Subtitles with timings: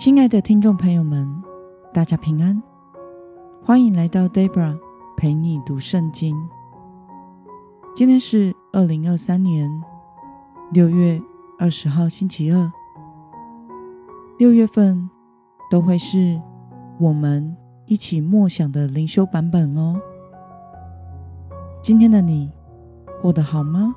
[0.00, 1.28] 亲爱的听众朋友们，
[1.92, 2.62] 大家平安，
[3.62, 4.78] 欢迎来到 Debra
[5.14, 6.34] 陪你读圣经。
[7.94, 9.70] 今天是二零二三年
[10.72, 11.20] 六月
[11.58, 12.72] 二十号，星期二。
[14.38, 15.10] 六月份
[15.70, 16.40] 都会是
[16.98, 17.54] 我们
[17.84, 20.00] 一起默想的灵修版本哦。
[21.82, 22.50] 今天的你
[23.20, 23.94] 过得好吗？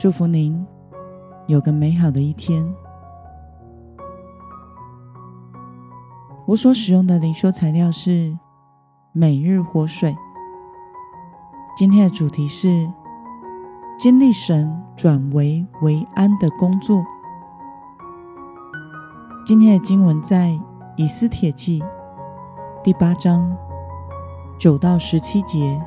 [0.00, 0.66] 祝福您
[1.46, 2.74] 有个美好的一天。
[6.46, 8.36] 我所使用的灵修材料是
[9.12, 10.14] 每日活水。
[11.74, 12.86] 今天的主题是
[13.96, 17.02] 经历神转危为安的工作。
[19.46, 20.58] 今天的经文在
[20.96, 21.82] 以斯帖记
[22.82, 23.56] 第八章
[24.58, 25.80] 九到十七节。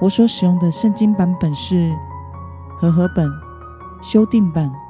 [0.00, 1.96] 我所使用的圣经版本是
[2.76, 3.26] 和合本
[4.02, 4.89] 修订版。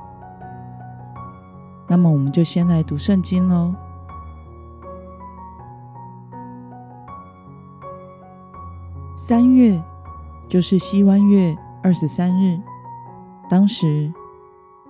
[1.90, 3.74] 那么，我们就先来读圣经喽。
[9.16, 9.82] 三月
[10.48, 12.60] 就是西湾月二十三日，
[13.48, 14.14] 当时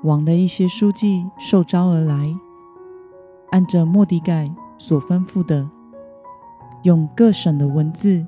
[0.03, 2.35] 王的一些书记受召而来，
[3.51, 5.71] 按着末底改所吩咐的，
[6.83, 8.27] 用各省的文字、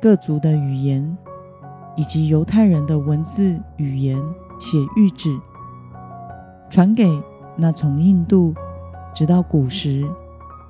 [0.00, 1.14] 各族的语言，
[1.94, 4.16] 以及犹太人的文字语言
[4.58, 5.38] 写谕旨，
[6.70, 7.06] 传给
[7.60, 8.54] 那从印度
[9.12, 10.08] 直到古时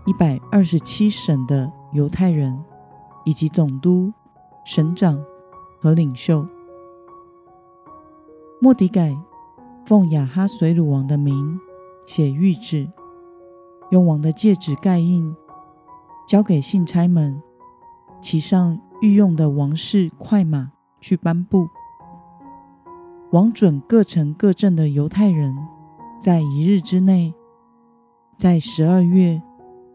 [0.06, 2.58] 一百二十七省的犹太人，
[3.26, 4.10] 以及总督、
[4.64, 5.22] 省长
[5.78, 6.46] 和领袖，
[8.58, 9.14] 莫迪改
[9.84, 11.60] 奉亚哈随鲁王的名
[12.06, 12.90] 写谕旨，
[13.90, 15.36] 用王的戒指盖印，
[16.26, 17.42] 交给信差们，
[18.22, 21.68] 骑上御用的王室快马去颁布。
[23.32, 25.54] 王准各城各镇的犹太人。
[26.20, 27.32] 在一日之内，
[28.36, 29.40] 在十二月，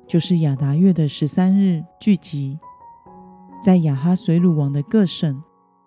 [0.08, 2.58] 就是亚达月的十三日聚集，
[3.62, 5.42] 在亚哈随鲁王的各省，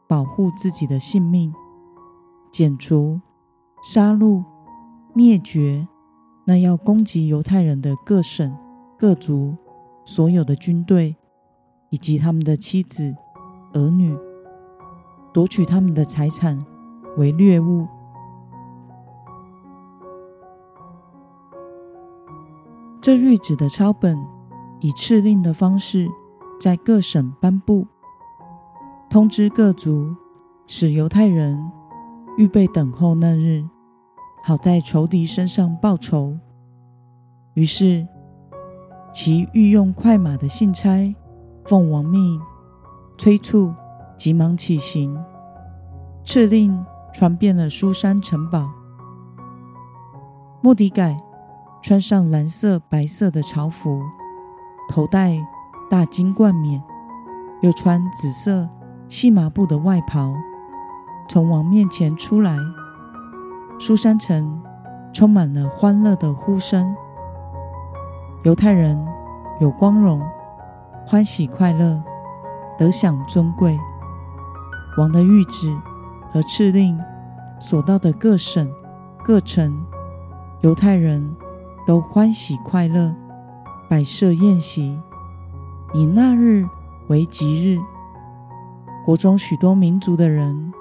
[0.06, 1.54] 保护自己的性命，
[2.52, 3.18] 剪除、
[3.82, 4.44] 杀戮、
[5.14, 5.88] 灭绝
[6.44, 8.54] 那要攻击犹太人的各省、
[8.98, 9.56] 各族
[10.04, 11.16] 所有的军队，
[11.88, 13.16] 以及他们的妻子、
[13.72, 14.14] 儿女，
[15.32, 16.58] 夺取他们的财产
[17.16, 17.86] 为掠物。
[23.06, 24.18] 这谕旨的抄本
[24.80, 26.08] 以敕令的方式
[26.60, 27.86] 在各省颁布，
[29.08, 30.12] 通知各族，
[30.66, 31.56] 使犹太人
[32.36, 33.64] 预备等候那日，
[34.42, 36.36] 好在仇敌身上报仇。
[37.54, 38.04] 于是，
[39.12, 41.14] 骑御用快马的信差
[41.64, 42.40] 奉王命
[43.16, 43.72] 催促，
[44.18, 45.16] 急忙起行，
[46.24, 46.84] 敕令
[47.14, 48.68] 传遍了苏珊城堡。
[50.60, 51.16] 莫迪改。
[51.86, 54.02] 穿上蓝色、白色的朝服，
[54.88, 55.38] 头戴
[55.88, 56.82] 大金冠冕，
[57.60, 58.68] 又穿紫色
[59.08, 60.34] 细麻布的外袍，
[61.28, 62.58] 从王面前出来。
[63.78, 64.60] 书珊城
[65.12, 66.92] 充满了欢乐的呼声。
[68.42, 69.00] 犹太人
[69.60, 70.20] 有光荣、
[71.06, 72.02] 欢喜、快乐，
[72.76, 73.78] 得享尊贵。
[74.98, 75.72] 王的谕旨
[76.32, 77.00] 和敕令
[77.60, 78.68] 所到的各省、
[79.22, 79.86] 各城，
[80.62, 81.32] 犹太人。
[81.86, 83.14] 都欢喜快乐，
[83.88, 85.00] 摆设宴席，
[85.94, 86.66] 以那日
[87.08, 87.78] 为吉日。
[89.04, 90.72] 国中许多民族的人，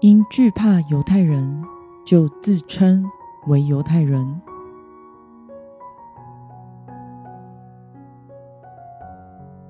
[0.00, 1.64] 因惧怕犹太人，
[2.04, 3.08] 就自称
[3.46, 4.40] 为犹太人。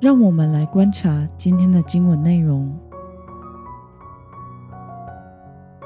[0.00, 2.74] 让我们来观察今天的经文内容。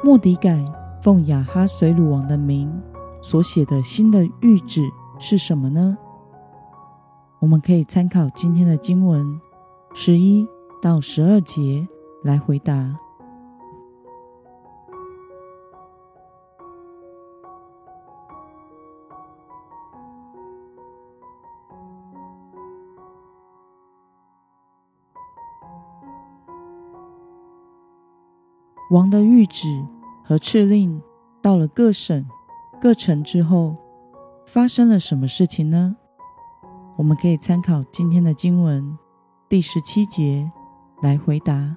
[0.05, 0.65] 莫底改
[1.03, 2.73] 奉亚哈随鲁王的名。
[3.21, 4.83] 所写的新的谕旨
[5.19, 5.99] 是什么呢？
[7.41, 9.41] 我们可以参考今天的经文
[9.95, 10.49] 十一
[10.81, 11.87] 到十二节
[12.25, 12.99] 来回答。
[28.91, 29.85] 王的谕旨
[30.25, 31.03] 和敕令
[31.43, 32.27] 到了各省。
[32.81, 33.75] 各城之后
[34.47, 35.97] 发生了什么事情呢？
[36.97, 38.97] 我们可以参考今天的经文
[39.49, 40.49] 第十七节
[41.03, 41.77] 来回答。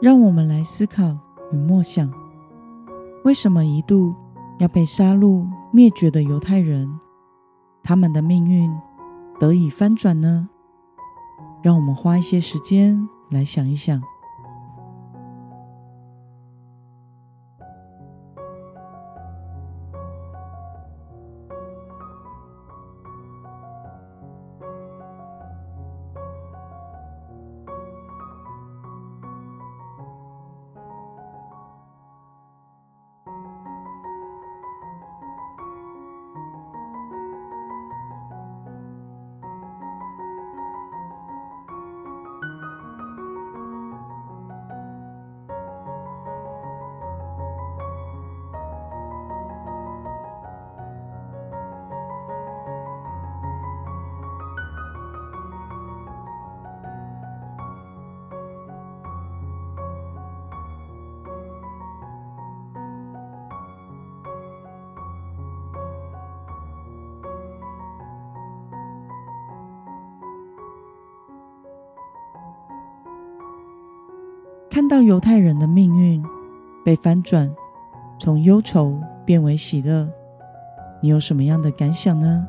[0.00, 1.16] 让我们来思考
[1.52, 2.27] 与默想。
[3.28, 4.14] 为什么一度
[4.56, 6.98] 要被杀戮灭绝的犹太人，
[7.82, 8.74] 他们的命运
[9.38, 10.48] 得以翻转呢？
[11.62, 14.02] 让我们花一些时间来想一想。
[74.70, 76.22] 看到犹太人的命运
[76.84, 77.50] 被翻转，
[78.18, 80.08] 从忧愁变为喜乐，
[81.00, 82.46] 你有什么样的感想呢？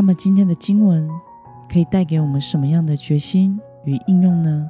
[0.00, 1.06] 那么今天的经文
[1.70, 4.66] 可以带给我们什么样的决心与应用呢？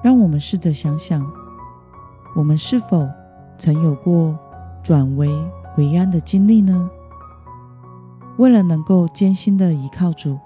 [0.00, 1.28] 让我们试着想想，
[2.36, 3.04] 我们是否
[3.58, 4.38] 曾有过
[4.80, 5.28] 转危
[5.76, 6.88] 为安的经历呢？
[8.36, 10.38] 为了能够艰辛的依靠主，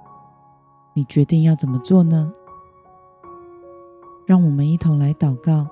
[0.94, 2.32] 你决定要怎么做呢？
[4.24, 5.66] 让我们一同来祷告。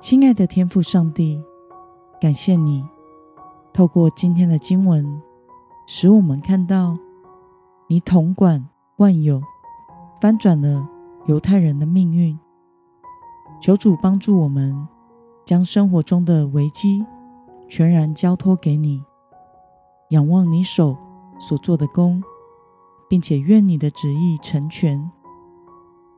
[0.00, 1.42] 亲爱的天父上帝，
[2.20, 2.84] 感谢你。
[3.72, 5.22] 透过今天的经文，
[5.86, 6.96] 使我们看到
[7.88, 9.40] 你统管万有，
[10.20, 10.86] 翻转了
[11.26, 12.38] 犹太人的命运。
[13.60, 14.88] 求主帮助我们，
[15.46, 17.06] 将生活中的危机
[17.68, 19.02] 全然交托给你，
[20.10, 20.96] 仰望你手
[21.40, 22.22] 所做的工，
[23.08, 25.10] 并且愿你的旨意成全，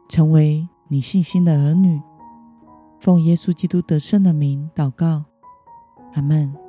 [0.09, 2.03] 成为你信心的儿女。
[2.99, 5.25] 奉耶稣基督得胜的名祷告，
[6.15, 6.64] 阿门。